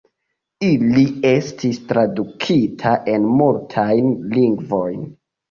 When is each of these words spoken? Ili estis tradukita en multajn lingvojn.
Ili 0.67 1.03
estis 1.31 1.79
tradukita 1.91 2.95
en 3.15 3.29
multajn 3.43 4.11
lingvojn. 4.35 5.07